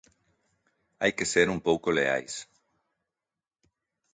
Hai 1.01 1.11
que 1.17 1.25
ser 1.33 1.47
un 1.55 1.59
pouco 1.67 1.87
leais. 1.97 2.33